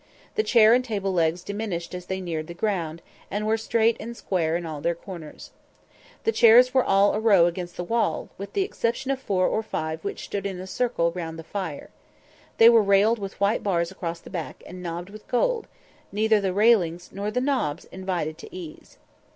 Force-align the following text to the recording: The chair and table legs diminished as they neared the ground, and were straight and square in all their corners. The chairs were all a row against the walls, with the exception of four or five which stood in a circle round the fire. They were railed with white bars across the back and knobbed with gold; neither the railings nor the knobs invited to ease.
The 0.33 0.41
chair 0.41 0.73
and 0.73 0.83
table 0.83 1.13
legs 1.13 1.43
diminished 1.43 1.93
as 1.93 2.07
they 2.07 2.21
neared 2.21 2.47
the 2.47 2.55
ground, 2.55 3.03
and 3.29 3.45
were 3.45 3.55
straight 3.55 3.97
and 3.99 4.17
square 4.17 4.57
in 4.57 4.65
all 4.65 4.81
their 4.81 4.95
corners. 4.95 5.51
The 6.23 6.31
chairs 6.31 6.73
were 6.73 6.83
all 6.83 7.13
a 7.13 7.19
row 7.19 7.45
against 7.45 7.77
the 7.77 7.83
walls, 7.83 8.29
with 8.35 8.53
the 8.53 8.63
exception 8.63 9.11
of 9.11 9.21
four 9.21 9.45
or 9.45 9.61
five 9.61 10.03
which 10.03 10.23
stood 10.23 10.47
in 10.47 10.59
a 10.59 10.65
circle 10.65 11.11
round 11.11 11.37
the 11.37 11.43
fire. 11.43 11.91
They 12.57 12.67
were 12.67 12.81
railed 12.81 13.19
with 13.19 13.39
white 13.39 13.61
bars 13.61 13.91
across 13.91 14.19
the 14.19 14.31
back 14.31 14.63
and 14.65 14.81
knobbed 14.81 15.11
with 15.11 15.27
gold; 15.27 15.67
neither 16.11 16.41
the 16.41 16.51
railings 16.51 17.11
nor 17.13 17.29
the 17.29 17.39
knobs 17.39 17.85
invited 17.91 18.39
to 18.39 18.49
ease. 18.55 18.97